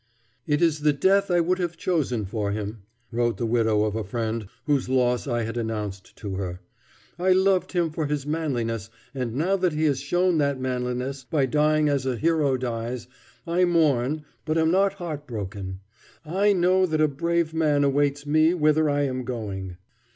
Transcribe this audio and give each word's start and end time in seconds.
"It 0.47 0.63
is 0.63 0.79
the 0.79 0.93
death 0.93 1.29
I 1.29 1.41
would 1.41 1.59
have 1.59 1.77
chosen 1.77 2.25
for 2.25 2.51
him," 2.51 2.81
wrote 3.11 3.37
the 3.37 3.45
widow 3.45 3.83
of 3.83 3.95
a 3.95 4.03
friend 4.03 4.47
whose 4.65 4.89
loss 4.89 5.27
I 5.27 5.43
had 5.43 5.57
announced 5.57 6.15
to 6.15 6.37
her. 6.37 6.59
"I 7.19 7.33
loved 7.33 7.73
him 7.73 7.91
for 7.91 8.07
his 8.07 8.25
manliness, 8.25 8.89
and 9.13 9.35
now 9.35 9.57
that 9.57 9.73
he 9.73 9.83
has 9.83 9.99
shown 10.01 10.39
that 10.39 10.59
manliness 10.59 11.23
by 11.23 11.45
dying 11.45 11.87
as 11.87 12.07
a 12.07 12.17
hero 12.17 12.57
dies, 12.57 13.07
I 13.45 13.63
mourn, 13.65 14.25
but 14.43 14.57
am 14.57 14.71
not 14.71 14.93
heart 14.93 15.27
broken. 15.27 15.81
I 16.25 16.51
know 16.53 16.87
that 16.87 16.99
a 16.99 17.07
brave 17.07 17.53
man 17.53 17.83
awaits 17.83 18.25
me 18.25 18.55
whither 18.55 18.89
I 18.89 19.03
am 19.03 19.23
going." 19.23 19.77